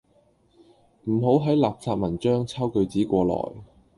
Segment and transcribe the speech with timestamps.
[1.03, 3.61] 唔好喺垃圾文章抄句子過來